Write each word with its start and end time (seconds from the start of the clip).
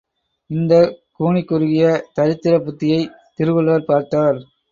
இந்தக் 0.49 0.93
கூனிக்குறுகிய 1.19 1.83
தரித்திர 2.19 2.53
புத்தியைத் 2.63 3.13
திருவள்ளுவர் 3.35 3.85
பார்த்தார். 3.85 4.39